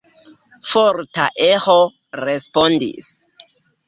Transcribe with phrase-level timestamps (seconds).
[0.69, 1.75] Forta eĥo
[2.21, 3.11] respondis.